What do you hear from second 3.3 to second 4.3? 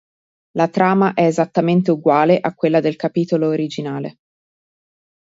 originale.